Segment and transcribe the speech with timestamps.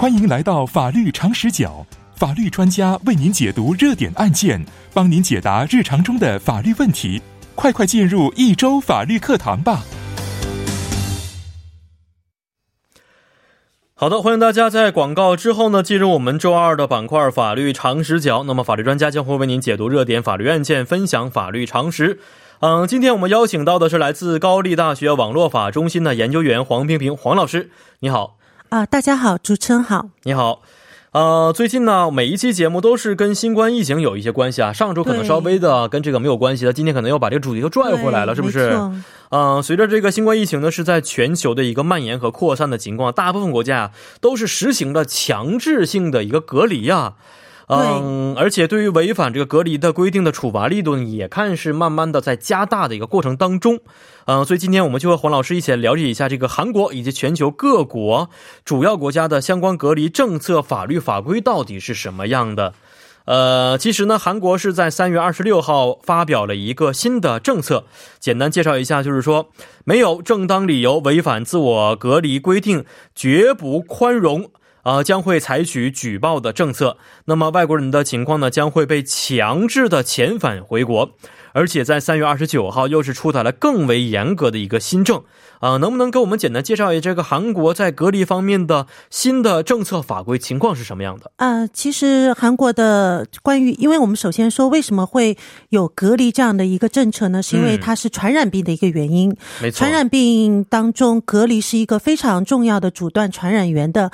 [0.00, 7.20] 欢迎来到法律常识角，法律专家为您解读热点案件，帮您解答日常中的法律问题。
[7.54, 9.82] 快快进入一周法律课堂吧！
[13.92, 18.42] 好的，欢迎大家在广告之后呢，进入我们周二的板块法律常识角。
[18.44, 22.18] 那么，法律专家将会为您解读热点法律案件，分享法律常识。
[22.60, 28.38] 嗯，今天我们邀请到的是来自高丽大学网络法中心的研究员黄平平黄老师，你好。
[28.70, 30.62] 啊，大家好，主持人好，你好。
[31.10, 34.72] 呃，最近呢，每一期节目都是跟新冠疫情有一些关系啊。
[34.72, 38.80] 上周可能稍微的跟这个没有关系的，今天可能要把这个主题又拽回来了，是不是？
[39.30, 43.90] 嗯，随着这个新冠疫情呢是在全球的一个蔓延和扩散的情况，大部分国家
[44.20, 47.14] 都是实行了强制性的一个隔离呀。
[47.72, 53.78] 嗯，而且对于违反这个隔离的规定的处罚力度呢，也看是慢慢的在加大的一个过程当中。
[54.26, 58.28] 嗯，所以今天我们就和黄老师一起来了解一下这个韩国以及全球各国
[58.64, 62.74] 主要国家的相关隔离政策、法律法规到底是什么样的。
[63.26, 67.84] 呃，其实呢，韩国是在三月二十六号发表了一个新的政策，
[68.18, 69.50] 简单介绍一下，就是说
[69.84, 72.84] 没有正当理由违反自我隔离规定，
[73.14, 74.50] 绝不宽容。
[74.82, 76.96] 啊，将会采取举报的政策。
[77.26, 81.10] 那么外国人的情况呢，将会被强制的遣返回国。
[81.52, 85.24] 而且在三月二十九号，又是出台了更为严格的一个新政。
[85.58, 91.30] 啊，能不能给我们简单介绍一下这个韩国在隔离方面的新的政策法规情况是什么样的？
[91.36, 95.36] 呃，其实韩国的关于，因为我们首先说为什么会
[95.68, 97.42] 有隔离这样的一个政策呢？
[97.42, 99.36] 是因为它是传染病的一个原因。
[99.60, 104.10] 没错，传染病当中，隔离是一个非常重要的阻断传染源的。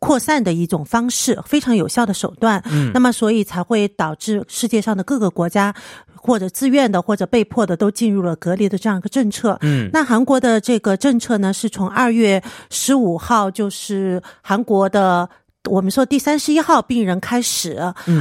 [0.00, 2.60] 扩散的一种方式，非常有效的手段。
[2.66, 5.72] 嗯，那么所以才会导致世界上的各个国家，
[6.16, 9.56] 或者自愿的或者被迫的，都进入了隔离的这样一个政策。
[9.60, 15.28] 嗯，那韩国的这个政策呢，是从二月十五号，就是韩国的
[15.70, 17.78] 我们说第三十一号病人开始，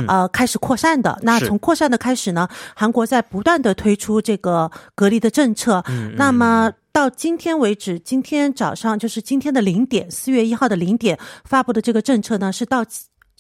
[0.07, 1.17] 呃，开始扩散的。
[1.23, 5.83] 那从扩散的开始呢，韩国在不断的推出这个隔离的政策。
[5.87, 6.71] 嗯，那么。
[6.91, 12.83] 到今天为止，今天早上就是今天的零点，四月一号的零点发布的这个政策呢，是到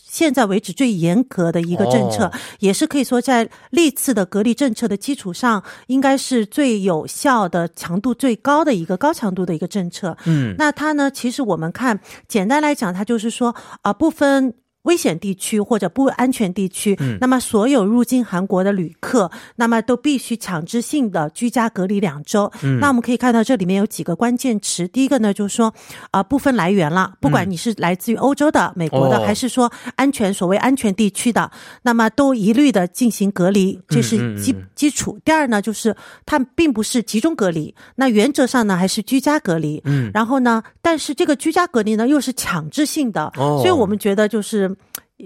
[0.09, 10.17] 现在为止最严格的一个政策，也是可以说在历次的隔离政策的基础上，应该是最有效的、强度最高的一个高强度的一个政策。
[10.25, 14.55] 嗯，那它呢，其实我们看，简单来讲，它就是说啊，不分。
[14.83, 22.51] 危险地区或者不安全地区，那么所有入境韩国的旅客，那么都必须强制性的居家隔离两周。
[22.79, 25.73] 那我们可以看到这里面有几个关键词，第一个呢就是说，
[26.11, 31.51] 啊，不分来源了，不管你是来自于欧洲的、美国的，还是说安全所谓安全地区的，
[31.83, 35.19] 那么都一律的进行隔离，这是基基础。
[35.25, 35.95] 第二呢，就是
[36.25, 39.81] 它并不是集中隔离，那原则上呢还是居家隔离。
[39.83, 44.75] 嗯，然后呢，但是这个居家隔离呢又是强制性的，所以我们觉得就是。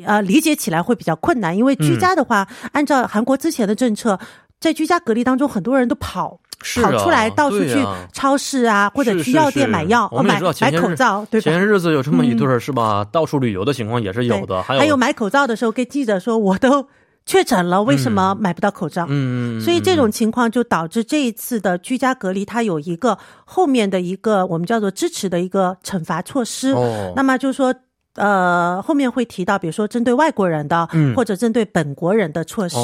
[0.07, 4.19] 呃，理解起来会比较困难，因为居家的话，按照韩国之前的政策，
[4.59, 6.39] 在居家隔离当中，很多人都跑
[6.81, 7.75] 跑出来，到处去
[8.11, 11.43] 超市啊，或者去药店买药，买买口罩，对吧？
[11.43, 13.05] 前些日子有这么一对儿是吧？
[13.11, 16.87] 到处旅游的情况也是有的，还有还有买口罩的时候，跟记者说我都
[17.25, 19.05] 确诊了，为什么买不到口罩？
[19.09, 26.71] 嗯，所以这种情况就导致这一次的居家隔离，它有一个后面的一个我们叫做支持的一个惩罚措施。
[26.71, 27.73] 哦，那么就是说。
[28.15, 32.77] 呃，后面会提到，比如说针对外国人的，或者针对本国人的措施。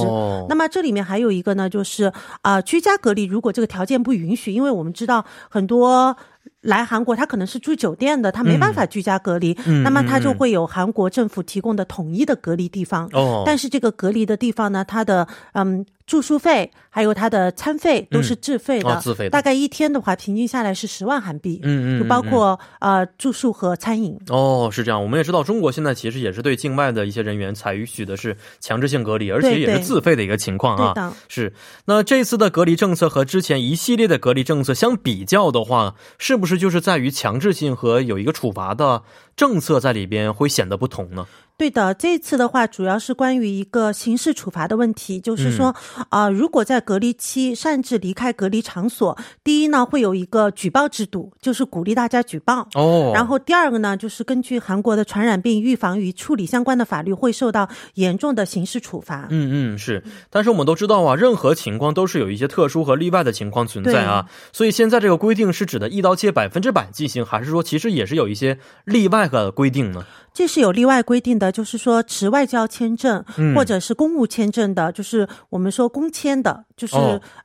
[0.50, 2.12] 那么这里面还有一个呢，就是
[2.42, 6.18] 啊，居家隔离，如果这个条件不允许，因为我们知道很多。
[6.62, 13.10] 来韩国，他可能是住酒店的，他没办法居家隔离，那么他就会有韩国政府提供的统一的隔离地方。
[13.14, 19.30] 哦，但是这个隔离的地方呢，它的嗯住宿费还有他的餐费都是自费的，自费。
[19.30, 21.62] 大概一天的话，平均下来是十万韩币。
[21.64, 24.18] 嗯嗯，就包括呃住宿和餐饮。
[24.28, 25.02] 哦，是这样。
[25.02, 31.16] 我们也知道，中国现在其实也是对境外的一些人员采取的是强制性隔离，而且也是自费的一个情况啊。
[31.30, 31.54] 是。
[31.86, 36.45] 那这次的隔离政策和之前一系列的隔离政策相比较的话，是是不？
[36.45, 39.01] 是，就是在于强制性和有一个处罚的
[39.35, 41.26] 政策在里边会显得不同呢？
[41.59, 45.76] 对的，这次的话主要是关于一个刑事处罚的问题，就是说
[46.08, 53.11] 啊，如果在隔离期擅自离开隔离场所，第一呢会有一个举报制度，就是鼓励大家举报哦。
[53.14, 59.28] 然后第二个呢，就是根据韩国的传染病预防与处理相关的法律，会受到严重的刑事处罚。
[59.29, 60.02] 嗯嗯，是。
[60.29, 64.28] 但是我们都知道啊，任何情况都是有一些特殊和例外的情况存在啊。
[64.53, 70.06] 所以现在这个规定是指的一刀切百分之百进行，还是说其实也是有一些例外的规定呢？
[70.32, 73.23] 这是有例外规定的，就是说持外交签证
[73.55, 76.96] 或者是公务签证的，就是我们说公签的，就是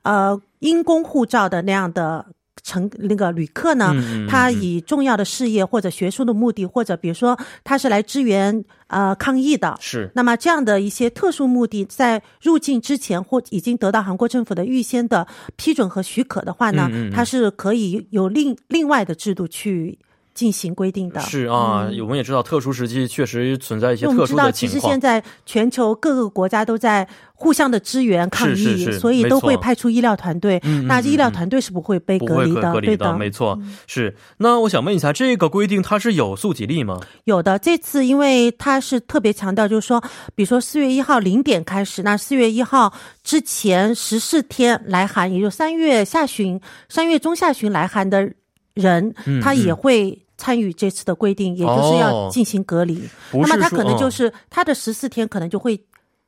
[0.03, 2.25] 呃因公护照的那样的
[2.63, 3.93] 乘那个旅客呢，
[4.27, 10.09] 他以重要的事业或者学术的目的，或者比如说他是来支援呃抗疫的，是。
[10.15, 19.99] 那么这样的一些特殊目的，在入境之前或已经得到韩国政府的预先的批准和许可的话呢，他是可以有另另外的制度去。
[20.35, 24.51] 进行规定的是啊，我们也知道，特殊时期确实存在一些特殊的情况。
[24.51, 30.61] 其实现在全球各个国家都在互相的支援抗疫，所以都会派出医疗团队。
[30.87, 33.57] 那医疗团队是不会被隔离的，对的，没错。
[33.87, 36.99] 是那我想问一下，这个规定它是有溯及力吗？
[37.23, 40.03] 有的，这次因为它是特别强调，就是说，
[40.35, 42.93] 比如说四月一号零点开始，那四月一号
[43.23, 46.59] 之前十四天来韩，也就三月下旬、
[46.89, 48.29] 三月中下旬来韩的
[48.73, 50.19] 人，他也会。
[50.37, 53.01] 参与这次的规定，也就是要进行隔离。
[53.31, 55.79] 那么他可能就是他的十四天可能就会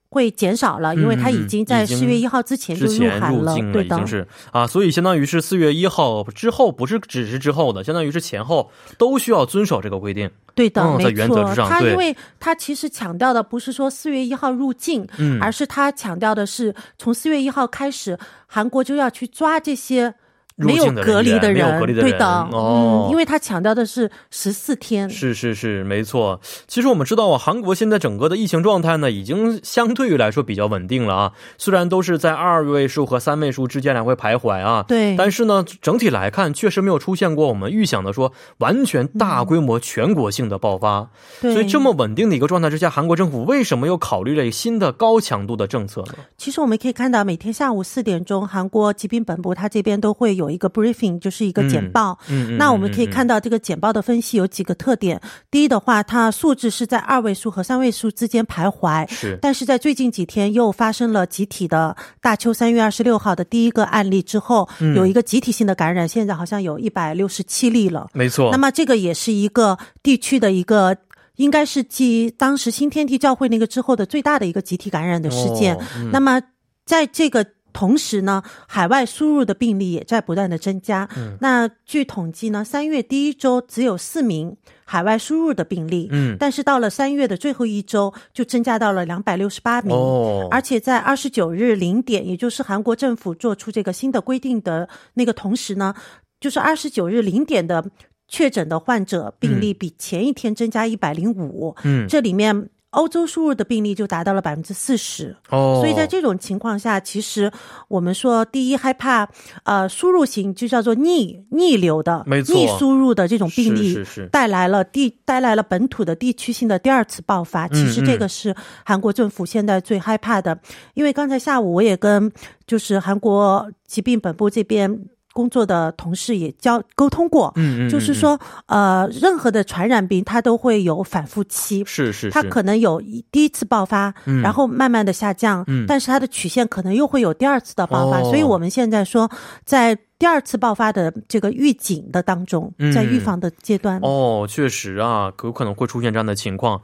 [0.09, 3.95] 会减少了，因为他已经在四月一号之前就入韩了，对的。
[3.95, 10.31] 已经是啊，所以相当于是四月一号之后，不是只是之后的，相当于是前后都需要遵守这个规定。
[10.55, 11.53] 对的，没错。
[11.67, 15.05] 他因为他其实强调的不是说四月一号入境，
[15.41, 18.17] 而是他强调的是从四月一号开始，
[18.47, 20.15] 韩国就要去抓这些。
[20.57, 26.41] 没有隔离的人，对的，哦，因为他强调的是十四天，是是是，没错。
[26.67, 31.31] 其实我们知道啊，韩国现在整个的疫情状态呢，已经相对于来说比较稳定了啊。
[31.59, 41.07] 虽然都是在二位数和三位数之间来回徘徊啊，对，但是呢，整体来看，确实没有出现过我们预想的说完全大规模全国性的爆发。
[41.39, 46.15] 所以这么稳定的一个状态之下，韩国政府为什么又考虑了新的高强度的政策呢？
[46.35, 50.46] 其实我们可以看到，每天下午四点钟，韩国疾病本部它这边都会有。
[50.47, 52.17] 有一个 briefing 就是一个简报，
[52.57, 55.19] 那我们可以看到这个简报的分析有几个特点。
[55.51, 59.37] 第一的话，它数字是在二位数和三位数之间徘徊，是。
[59.41, 68.49] 但是在最近几天又发生了集体的大邱三月二十六号的第一个案例之后，有一个集体性的感染，现在好像有一百六十七例了，没错。
[68.51, 70.95] 那么这个也是一个地区的一个，
[71.35, 75.77] 应该是继当时新天地教会那个之后的最大的一个集体感染的事件。
[76.13, 76.41] 那么
[76.85, 77.45] 在这个。
[77.77, 81.07] 同时呢，海外输入的病例也在不断的增加。
[81.15, 86.07] 嗯，那据统计呢，三月第一周只有四名海外输入的病例。
[86.11, 89.95] 嗯，但是到了三月的最后一周，就增加到了两百六十八名。
[89.95, 95.93] 哦，而且在二十九日零点，也就是韩国政府做出这个新的规定的那个同时呢，
[96.39, 97.85] 就是二十九日零点的
[98.27, 101.75] 确诊的患者病例比前一天增加一百零五。
[101.83, 102.69] 嗯，这里面。
[102.91, 107.51] 欧洲输入的病例就达到了百分之四十，哦，所以在这种情况下，其实
[107.89, 109.27] 我们说，第一害怕，
[109.63, 113.99] 呃，输入型就叫做逆逆流的，没错，逆输入的这种病例，
[114.31, 117.67] 带来了地带来了本土的地区性的第二次爆发。
[117.67, 118.55] 其实这个是
[118.85, 120.57] 韩国政府现在最害怕的，
[120.93, 122.31] 因为刚才下午我也跟
[122.65, 125.07] 就是韩国疾病本部这边。
[125.37, 132.99] 工作的同事也交沟通过，嗯嗯，就是说，呃，任何的传染病它都会有反复期，是是，它可能有
[133.31, 134.11] 第一次爆发，
[134.41, 139.29] 然后慢慢的下降，嗯，但是它的曲线可能又会有第二次的爆发，所以我们现在说
[139.63, 139.95] 在。
[140.19, 146.81] 第二次爆发的这个预警的当中，在预防的阶段哦，确实啊，有可能会出现这样的情况。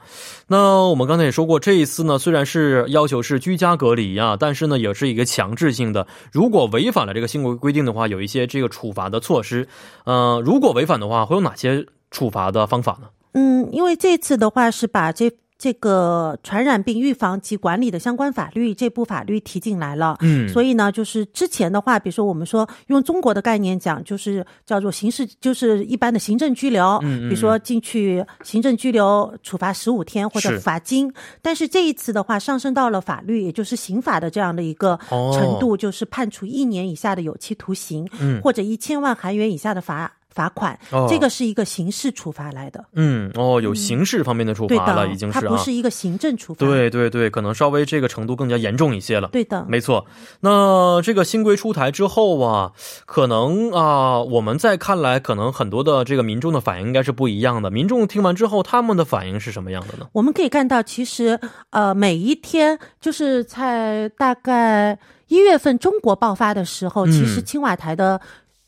[0.48, 6.06] 那我们刚才也说过，这一次呢，虽然是要求是居家隔离啊，但是呢，也是一个强制性的。
[6.32, 9.68] 如果违反了这个新规规定的话，有一些这个处罚的措施。
[10.06, 13.08] 嗯，如果违反的话，会有哪些处罚的方法呢？
[13.34, 15.32] 嗯，因为这次的话是把这。
[15.64, 20.18] 这个传染病预防及管理的相关法律，这部法律提进来了。
[20.20, 27.00] 嗯，所以呢，就是之前的话，比如说我们说用中国的概念讲，就是叫做刑事，就是一般的行政拘留。
[27.04, 31.10] 嗯比如说进去行政拘留，处罚十五天或者罚金。
[31.42, 40.12] 但是这一次的话，上升到了法律，也就是刑法的这样的一个程度，就是判处一年以下的有期徒刑，嗯，或者一千万韩元以下的罚。
[40.34, 42.84] 罚款，这个是一个刑事处罚来的。
[42.94, 46.66] 嗯，哦，有刑事方面的处罚了，已经是，它不是一个行政处罚。
[46.66, 49.30] 对对对，可能稍微这个程度更加严重一些了。
[49.30, 50.06] 对的，没错。
[50.40, 52.72] 那这个新规出台之后啊，
[53.06, 57.70] 可能啊，我们在看来，可能很多的这个民众的反应应该是不一样的。
[57.70, 60.08] 民众听完之后，他们的反应是什么样的呢？
[60.14, 64.98] 我们可以看到，其实呃，每一天就是在大概
[65.28, 68.20] 一月份中国爆发的时候，其实青瓦台的。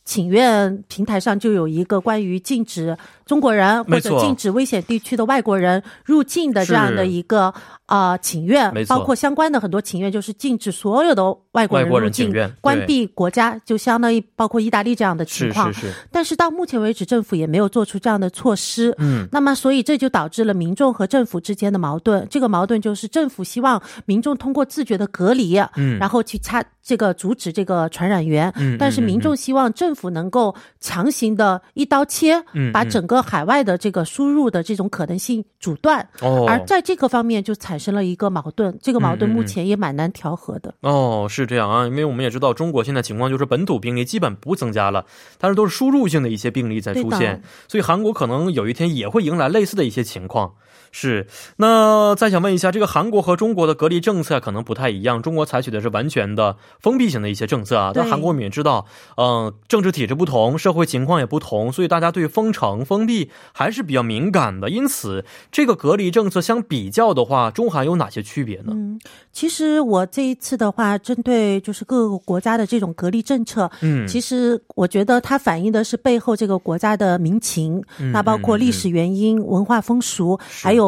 [0.06, 2.96] 请愿平台上就有一个关于禁止
[3.26, 7.52] 中国人或者禁止危险地区的外国人入境的这样的一个
[7.88, 12.32] 啊请愿，包括相关的很多请愿，就是禁止所有的外国人入境，
[12.62, 15.74] 关闭国家，就相当于包括意大利这样的情况。
[15.74, 15.94] 是是是。
[16.12, 18.94] 但是到目前为止，政府也没有做出这样的措施。
[19.00, 19.28] 嗯。
[19.32, 22.28] 那么，所以这就导致了民众和政府之间的矛盾。
[22.30, 36.06] 这个矛盾就是政府希望民众通过自觉的隔离，嗯，然后去擦这个阻止这个传染源，嗯，但是民众希望政政府能够强行的一刀切，把整个海外的这个输入的这种可能性阻断。
[36.20, 40.74] 哦，而在这个方面就产生了一个矛盾，这个矛盾目前也蛮难调和的。
[40.82, 45.06] 哦，是这样啊，因为我们也知道中国现在情况就是本土病例基本不增加了，
[45.38, 50.56] 但是都是输入性的一些病例在出现，所以韩国可能有一天也会迎来类似的一些情况。
[50.98, 55.22] 是，那再想问一下，这个韩国和中国的隔离政策可能不太一样。
[55.22, 58.86] 中国采取的是完全的封闭型的一些政策啊，但韩国我们也知道，
[59.18, 64.70] 嗯，政治体制不同，社会情况也不同，所以大家对封城、封闭还是比较敏感的。
[64.70, 68.72] 因此，这个隔离政策相比较的话，中韩有哪些区别呢？
[68.72, 68.98] 嗯，
[69.34, 77.84] 其实我这一次的话，针对就是各个国家的这种隔离政策，嗯，其实我觉得它反映的是背后这个国家的民情，
[78.14, 80.85] 那包括历史原因、文化风俗，还有。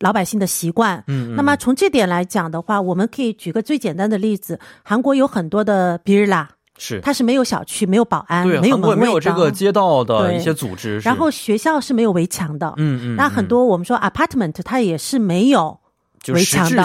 [0.00, 7.00] 老百姓的习惯，嗯，那么从这点来讲的话，我们可以举个最简单的例子，韩国有很多的比日拉，是。
[7.00, 15.80] 它是没有小区、没有保安、没有门卫没有这个街道的一些组织，然后学校是没有围墙的，嗯嗯，那很多我们说 apartment 它也是没有
[16.28, 16.84] 围墙的，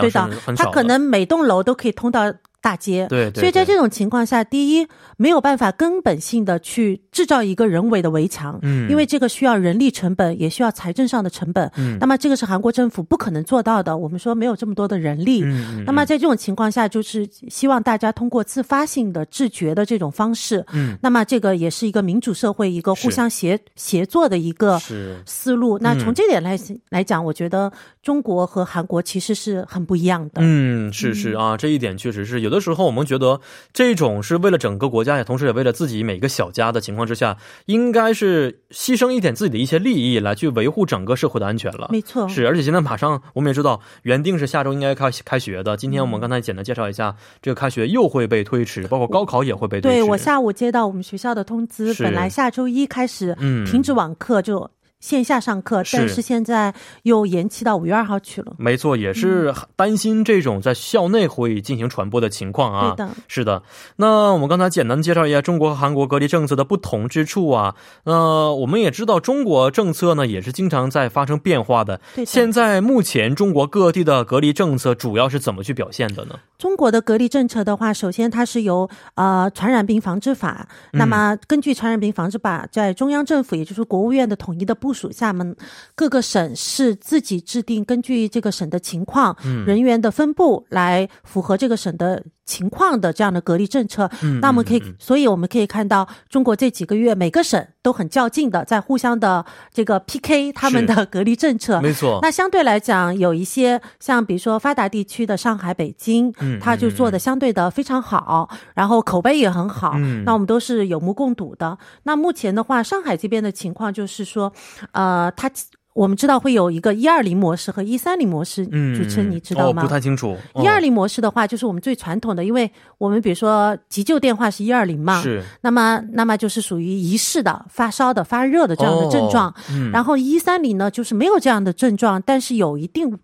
[0.00, 2.32] 对的，它可能每栋楼都可以通到。
[2.62, 13.98] 大街，对，所以在这种情况下，第一没有办法根本性的去制造一个人为的围墙，嗯，因为这个需要人力成本，也需要财政上的成本，嗯，那么这个是韩国政府不可能做到的。
[13.98, 24.78] 我们说没有这么多的人力，嗯，那么在这种情况下，就是希望大家通过自发性的自觉的这种方式，嗯，那么这个也是一个民主社会一个互相协协作的一个
[25.26, 25.76] 思路。
[25.80, 26.56] 那从这点来
[26.90, 27.72] 来讲，我觉得
[28.04, 30.42] 中国和韩国其实是很不一样的。
[30.44, 32.51] 嗯，是是啊，这一点确实是有。
[32.52, 33.40] 有的时候，我们觉得
[33.72, 41.88] 这种是为了整个国家，也同时也为了自己每个小家的情况之下，应该是牺牲一点自己的一些利益来去维护整个社会的安全了。
[41.90, 45.78] 没错，是而且现在马上我们也知道，原定是下周应该开开学的。
[45.78, 49.96] 今天我们刚才简单介绍一下，这个开学又会被推迟，包括高考也会被推迟。
[49.96, 54.70] 对我下午接到我们学校的通知，本来下周一开始停止网课就。
[55.02, 58.54] 线下上课，但是现在又延期到五月二号去了。
[58.56, 62.94] 没错，也是担心这种在校内会进行传播的情况啊。
[62.96, 63.64] 对的，是的。
[63.96, 67.74] 那我们刚才简单介绍一下中国和韩国隔离政策的不同之处啊。
[68.04, 72.00] 那我们也知道，中国政策呢也是经常在发生变化的。
[72.14, 72.24] 对。
[72.24, 76.38] 现在目前中国各地的隔离政策主要是怎么去表现的呢？
[76.56, 84.91] 中国的隔离政策的话，首先它是由呃传染病防治法，那么根据传染病防治法，在中央政府也就是国务院的统一的部。
[84.92, 85.56] 属下们
[85.94, 94.10] 各个省市自己制定，根据这个省的情况、人员的分布来符合这个省的情况的这样的隔离政策。
[94.42, 101.80] 那我们可以，所以我们可以看到，中国这几个月每个省都很较劲的在互相的这个 PK 他们的隔离政策。
[101.80, 102.18] 没错。
[102.22, 109.96] 那相对来讲，有一些像比如说发达地区的上海、北京，他就做的相对的非常好，然后口碑也很好。
[110.26, 111.78] 那我们都是有目共睹的。
[112.02, 114.52] 那目前的话，上海这边的情况就是说。
[114.92, 115.50] 呃，它
[115.94, 119.82] 我们知道会有一个一二零模式和一三零模式，主持人你知道吗？
[119.82, 120.36] 不太清楚。
[120.56, 125.42] 一二零模式的话，就是我们最传统的，因为我们比如说急救电话是一二零嘛，是。
[125.60, 129.54] 那么，那么就是属于疑似的发烧的、发热的这样的症状。
[129.92, 133.18] 然后一三零呢，就是没有这样的症状，但是有一定。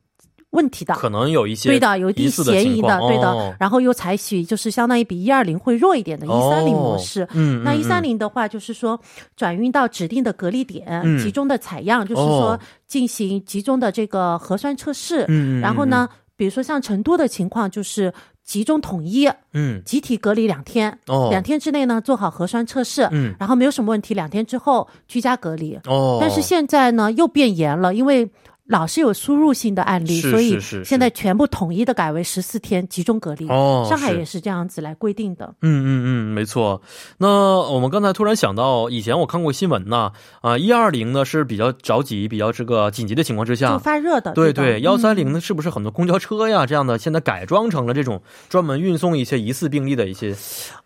[0.51, 3.57] 问题的可能有一些对的，有一定嫌疑的，对的。
[3.61, 7.29] 然后又采取就是相当于比一二零会弱一点的一三零模式。
[7.33, 8.99] 嗯，那一三零的话，就是说
[9.37, 15.27] 转运到指定的隔离点，集中的采样，就是说进行集中的这个核酸测试。
[15.29, 18.11] 嗯，然后呢，比如说像成都的情况，就是
[18.43, 25.79] 集中统一，嗯，集体隔离两天，哦，两天之内呢做好核酸测试，嗯，然后没有什么问题，两天之后居家隔离。
[25.85, 28.27] 哦，但是现在呢又变严了，因为。
[28.69, 33.49] 老是有输入性的案例，所以现在全部统一的改为十四天集中隔离。
[33.49, 35.55] 哦，上海也是这样子来规定的。
[35.63, 36.83] 嗯嗯嗯，没错。
[37.17, 44.33] 那我们刚才突然想到，以前我看过新闻呢，啊，一二零呢是比较着急、比较这个紧急的情况之下，就发热的。
[44.35, 50.37] 对对，幺三零呢是不是很多公交车呀这样的，现在改装成了这种专门运送一些疑似病例的一些。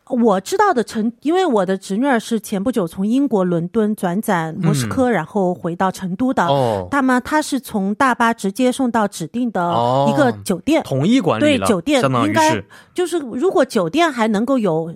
[0.09, 6.45] 我知道的成，因为我的侄女儿是前不久从英国伦敦转展莫斯科，然后回到成都的。
[6.47, 9.61] 哦，那么她是从大巴直接送到指定的
[10.09, 14.95] 一个酒店，统一管理对酒店应该就是如果酒店还能够有。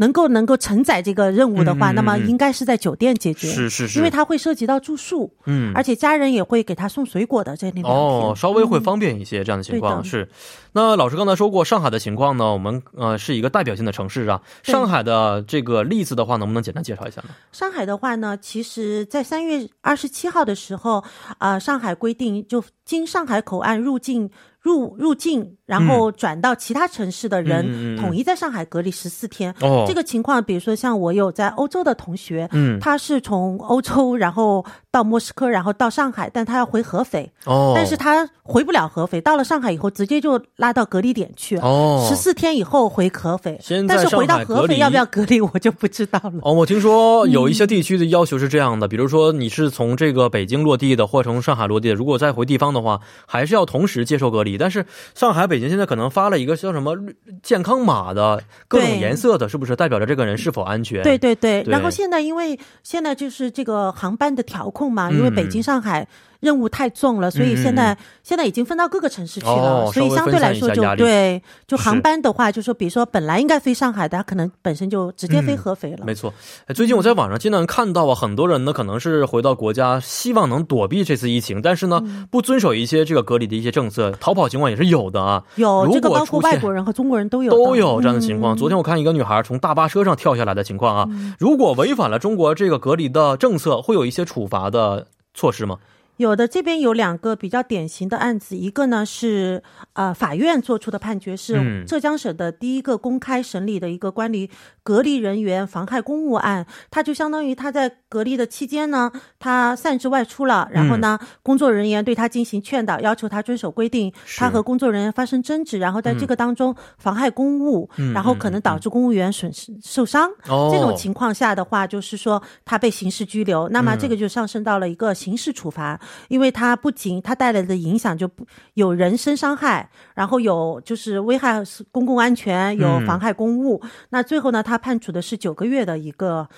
[0.00, 10.26] 能够能够承载这个任务的话，那么应该是在酒店解决，是是是，因为它会涉及到住宿，嗯，而且家人也会给他送水果的这两天，哦，稍微会方便一些这样的情况是。
[10.72, 17.28] 那老师刚才说过上海的情况呢，我们呃是一个代表性的城市啊，上海的这个例子的话，能不能简单介绍一下呢？
[17.52, 21.02] 上海的话呢，其实在三月二十七号的时候，
[21.38, 24.30] 啊，上海规定就经上海口岸入境。
[24.62, 29.50] 入入境，然后转到其他城市的人，统一在上海隔离十四天。
[29.62, 46.40] 哦，这个情况，比如说像我有在欧洲的同学，嗯，他是从欧洲然后到莫斯科，然后到上海，但他要回合肥，哦，但是他回不了合肥，到了上海以后直接就拉到隔离点去，哦，十四天以后回合肥，但是回到合肥要不要隔离，我就不知道了。
[46.42, 54.58] 哦，我听说有一些地区的要求是这样的，比如说你是从这个北京落地的，或从上海落地的，如果再回地方的话，还是要同时接受隔离。
[54.58, 56.96] 但是上海、北京现在可能发了一个叫什么
[57.44, 61.00] 健康码的各种颜色的，是不是代表着这个人是否安全？
[61.04, 61.62] 对对对。
[61.68, 66.06] 然后现在因为现在就是这个航班的调控嘛，因为北京、上海。
[66.40, 76.04] 任务太重了，所以现在现在已经分到各个城市去了，所以相对来说就对，就航班的话，就说比如说本来应该飞上海的，可能本身就直接飞合肥了。
[76.04, 76.32] 没错，
[76.74, 85.42] 最近我在网上经常看到啊，很多人呢可能是回到国家，希望能躲避这次疫情，但是呢不遵守一些这个隔离的一些政策，逃跑情况也是有的啊。
[85.56, 88.56] 有这个包括外国人和中国人都有都有这样的情况。
[88.56, 95.76] 昨天我看一个女孩从大巴车上跳下来的情况啊，如果违反了中国这个隔离的政策，会有一些处罚的措施吗？
[96.20, 99.62] 有的这边有两个比较典型的案子，一个呢是
[99.94, 104.46] 呃法院做出的判决，是浙江省的第一个公开审理的一个关于
[104.90, 106.66] 隔离人员妨害公务案。
[106.90, 120.28] 他就相当于他在隔离的期间呢，他擅自外出了，然后呢工作人员对他进行劝导，要求他遵守规定，他和工作人员发生争执，然后在这个当中妨害公务，然后可能导致公务员损失受伤。
[120.72, 126.00] 这种情况下的话，就是说他被刑事拘留，那么这个就上升到了一个刑事处罚。
[126.26, 128.44] 因为他不仅他带来的影响就不
[128.74, 133.80] 有人身伤害，然后有就是危害公共安全，有妨害公务。
[134.08, 136.48] 那最后呢，他判处的是九个月的一个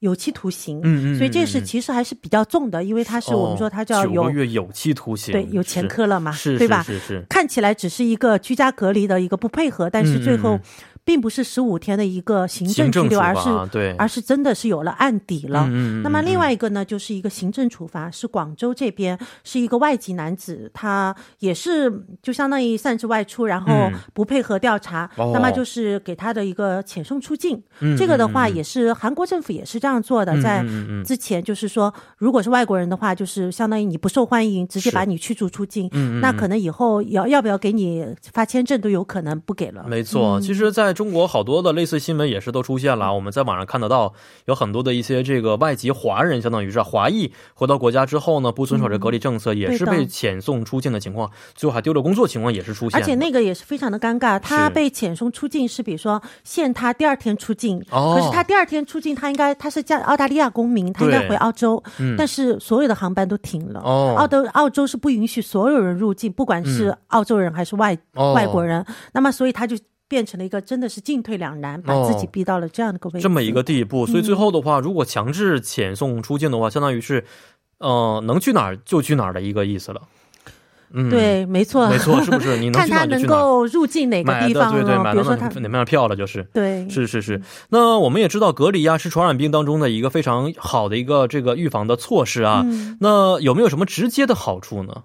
[0.00, 0.80] 有期徒刑。
[0.82, 1.18] 嗯嗯。
[1.18, 6.82] 所以这是其实还是比较重的，因为他是我们说他叫九个月有期徒刑，对，有前科了嘛，是，对吧？
[6.82, 7.24] 是是。
[7.28, 10.58] 看起来只是一个居家隔离的一个不配合，但是最后。
[11.04, 15.66] 并不是十五天的一个行政拘留，而是对，而是真的是有了案底了。
[16.02, 21.92] 那么另外一个呢，就是一个行政处罚，是广州这边是一个外籍男子，他也是
[22.22, 27.60] 就相当于擅自外出，然后不配合调查，那么就是给他的一个遣送出境。
[27.98, 30.64] 这个的话也是韩国政府也是这样做的，在
[31.04, 35.90] 之前就是说，如果是外国人的话，就是相当于你不受欢迎，直接把你驱逐出境。
[36.20, 39.84] 那可能以后要要不要给你发签证都有可能不给了。
[39.88, 44.12] 没错，其实，在中国好多的类似新闻也是都出现了，我们在网上看得到
[44.46, 53.00] 有很多的一些这个外籍华人，相当于是华裔回到国家之后呢，不遵守这隔离政策，也是被遣送出境的情况，最后还丢了工作情况也是出现。
[53.00, 61.82] 而且那个也是非常的尴尬，他被遣送出境是比如说限他第二天出境，可是他第二天出境，他应该他是加澳大利亚公民，他应该回澳洲，
[62.18, 63.80] 但是所有的航班都停了。
[63.80, 67.96] 澳洲澳洲是不允许所有人入境，不管是澳洲人还是外
[68.34, 69.76] 外国人，那么所以他就。
[70.12, 74.04] 变成了一个真的是进退两难，把自己逼到了这样的个位置，这么一个地步。
[74.06, 77.24] 所以最后的话，如果强制遣送出境的话，相当于是，
[77.78, 80.02] 呃，能去哪儿就去哪儿的一个意思了。
[80.92, 82.58] 嗯，对，没错，没错，是不是？
[82.60, 84.70] 你能看他能够入境哪个地方？
[84.70, 86.14] 对对，买到哪哪面票了？
[86.14, 87.40] 就是，对，是是是。
[87.70, 92.66] 那我们也知道，隔离啊是传染病当中的一个非常好的一个这个预防的措施啊。
[93.00, 95.04] 那有没有什么直接的好处呢？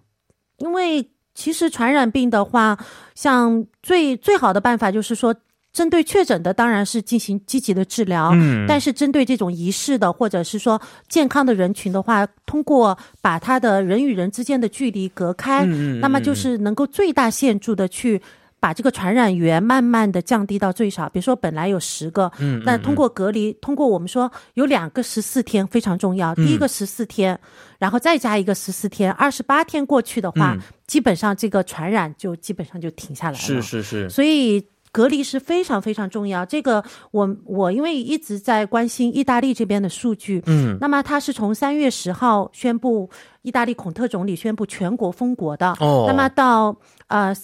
[0.57, 1.11] 因为。
[1.37, 2.75] 其实传染病的话，
[3.13, 5.33] 像最最好的办法就是说，
[5.71, 8.31] 针对确诊的当然是进行积极的治疗。
[8.33, 15.63] 嗯，但是针对这种疑似的或者是说健康的人群的话，通过把他的人与人之间的距离隔开，
[16.01, 18.19] 那么就是能够最大限度的去。
[18.59, 27.39] 把这个传染源慢慢的降低到最少，比如说本来有十个，嗯，那通过隔离，通过我们说有两个十四天非常重要，第一个十四天，
[27.77, 33.37] 然后再加一个十四天，二十八天过去的话，基本上这个传染就基本上就停下来了。
[33.37, 34.09] 是是是。
[34.09, 36.43] 所以隔离是非常非常重要。
[36.43, 43.07] 这个我我因为一直在关心意大利这边的数据，嗯，那么他是从三月十号宣布，
[43.43, 47.35] 意大利孔特总理宣布全国封国的，哦，那么到呃。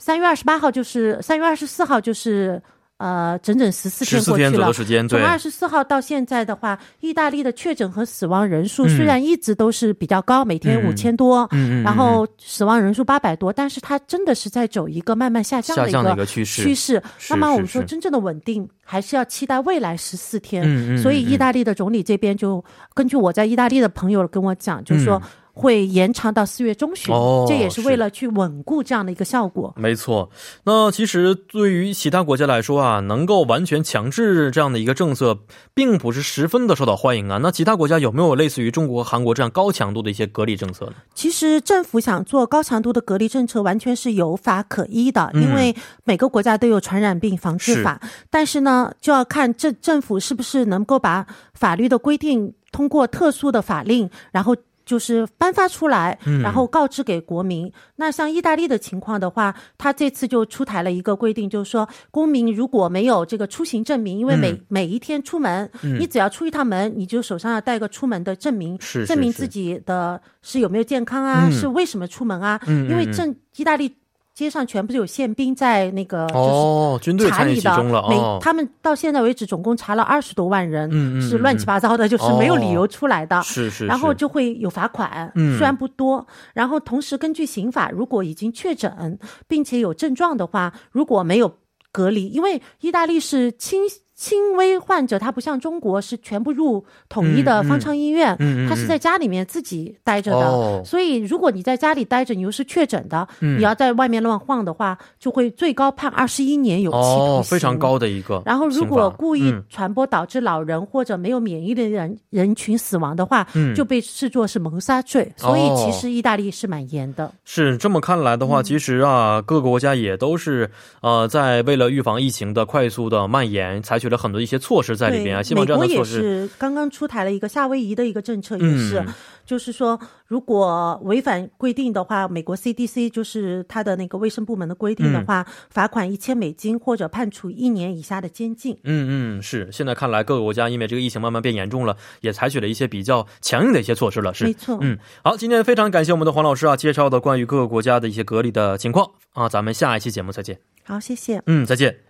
[0.00, 2.60] 三月二十八号就是三月二十四号就是。
[3.00, 5.08] 呃，整整十四天过去了。
[5.08, 11.48] 从二十四号到现在的话，意大利的确诊和死亡人数虽然一直都是比较高，每天五千多，
[11.82, 16.62] 然后死亡人数八百多，但是它真的是在走一个慢慢下降的一个趋势。
[16.62, 17.02] 趋势。
[17.30, 20.98] 那么我们说，真正的稳定还是要期待未来十四天。
[20.98, 27.14] 所以，意大利的总理这边就根据我在意大利的朋友跟我讲，就是说，会延长到四月中旬，
[27.46, 29.74] 这也是为了去稳固这样的一个效果。
[29.76, 30.30] 没错，
[30.64, 35.38] 那其实对于其他国家来说啊，能够完全强制这样的一个政策，
[35.74, 37.38] 并不是十分的受到欢迎啊。
[37.42, 40.92] 那其他国家有没有类似于中国、韩国这样高强度的一些隔离政策呢？
[41.14, 48.00] 其实政府想做高强度的隔离政策，完全是有法可依的，因为每个国家都有传染病防治法。
[48.30, 54.56] 但是呢，就要看政政府是不是能够把法律的规定通过特殊的法令，然后。
[54.90, 57.72] 就是颁发出来，然后告知给国民。
[57.94, 68.76] 那像意大利的情况的话，他这次就出台了一个规定，就是说公民如果没有这个出行证明，因为每每一天出门，你只要出一趟门，你就手上要带个出门的证明，
[69.06, 72.60] 证明自己的是有没有健康啊，是为什么出门啊？
[72.66, 73.94] 因为正意大利。
[74.34, 80.90] 街上全部有宪兵在那个哦，军队查你的，每他们到现在为止总共查了二十多万人，
[81.20, 91.52] 是乱七八糟的，就是没有理由出来的，是是，然后就会有罚款，虽然不多，然后同时根据刑法，如果已经确诊并且有症状的话，如果没有
[91.92, 93.82] 隔离，因为意大利是轻。
[94.20, 98.36] 轻微患者，他不像中国是全部入统一的方舱医院，
[98.68, 100.84] 他是在家里面自己待着的。
[100.84, 108.42] 所以，如果你在家里待着，你又是确诊的，你要在外面乱晃的话，就会最高判二十一年有期徒刑，非常高的一个。
[108.44, 115.32] 然后，如果故意传播导致老人或者没有免疫的人人群死亡的话，就被视作是谋杀罪。
[115.34, 117.32] 所以，其实意大利是蛮严的。
[117.46, 124.09] 是这么看来的话，其实啊，各个国家也都是呃，在为了预防疫情的快速的蔓延，采取。
[124.10, 126.16] 了很多一些措施在里边啊，希望这样的措施。
[126.18, 129.02] 美国也是刚刚出台了一个夏威夷的一个政策，也是，
[129.46, 138.76] 就是说，如果违反规定的话，美国 CDC 就是它的那个卫生部门的规定的话，罚款一千美金或者判处一年以下的监禁。
[138.84, 139.68] 嗯嗯，是。
[139.72, 144.34] 现在看来，各个国家因为这个疫情慢慢变严重了，也采取了一些比较强硬的一些措施了。
[144.34, 144.78] 是，没错。
[144.80, 150.58] 嗯，好，今天非常感谢我们的黄老师啊，介绍的关于各个国家的一些隔离的情况啊，咱们下一期节目再见。
[150.84, 151.42] 好，谢谢。
[151.46, 152.09] 嗯，再见。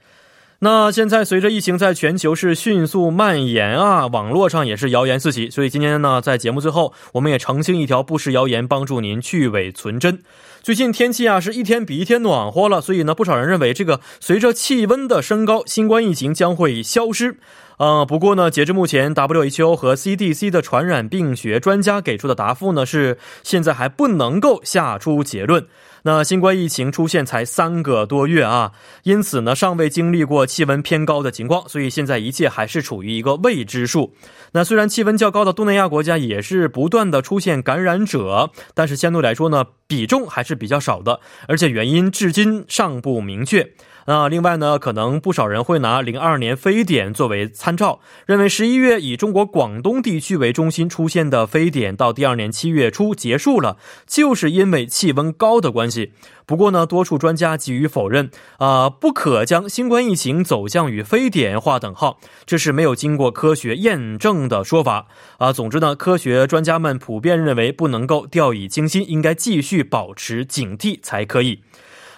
[0.62, 10.22] 那现在随着疫情在全球是迅速蔓延啊，网络上也是谣言四起，所以今天呢，在节目最后，我们也澄清一条不实谣言，帮助您去伪存真。
[10.62, 17.38] 最近天气啊是一天比一天暖和了，所以呢，不少人认为这个随着气温的升高，新冠疫情将会消失。
[17.78, 25.66] 呃，不过呢，截至目前，WHO 和 CDC 的传染病学专家给出的答复呢是，现在还不能够下出结论。
[26.02, 34.14] 那新冠疫情出现才三个多月啊，因此呢，尚未经历过气温偏高的情况，所以现在一切还是处于一个未知数。
[34.52, 43.72] 那虽然气温较高的东南亚国家也是不断的出现感染者，但是相对来说呢，比重还是比较少的，而且原因至今尚不明确。
[44.06, 56.12] 那另外呢，可能不少人会拿零二年非典作为参照，认为十一月以中国广东地区为中心出现的非典，到第二年七月初结束了，就是因为气温高的关系。
[56.46, 65.06] 不过呢，多数专家给予否认，啊，不可将新冠疫情走向与非典划等号，这是没有经过科学验证的说法。
[65.38, 71.60] 啊，总之呢，科学专家们普遍认为不能够掉以轻心，应该继续保持警惕才可以。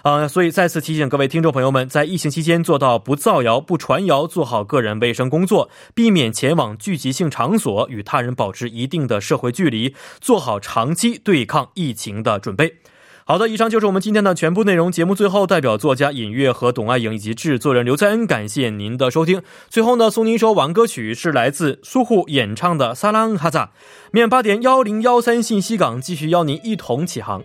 [0.03, 12.79] 啊，所以再次提醒各位听众朋友们，在疫情期间做到不造谣、不传谣，做好个人卫生工作，避免前往聚集性场所，与他人保持一定的社会距离，做好长期对抗疫情的准备。
[13.23, 14.91] 好的，以上就是我们今天的全部内容。
[14.91, 19.41] 节目最后，代表作家尹月和董爱颖以及制作人刘在恩，感谢您的收听。
[19.69, 23.67] 最后呢，送您一首晚歌曲，是来自苏护演唱的《萨拉恩哈扎》。
[24.11, 27.41] 明晚八点幺零幺三信息港继续邀您一同起航。